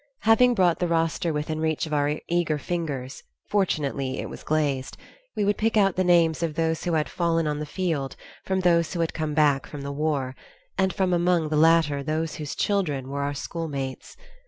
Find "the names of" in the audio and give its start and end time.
5.95-6.55